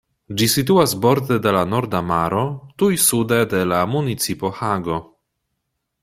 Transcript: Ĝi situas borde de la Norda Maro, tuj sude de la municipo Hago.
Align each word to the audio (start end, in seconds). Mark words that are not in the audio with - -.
Ĝi 0.39 0.45
situas 0.51 0.93
borde 1.05 1.35
de 1.47 1.51
la 1.57 1.61
Norda 1.73 2.01
Maro, 2.13 2.41
tuj 2.83 2.89
sude 3.05 3.41
de 3.55 3.61
la 3.73 3.83
municipo 3.95 4.51
Hago. 4.61 4.97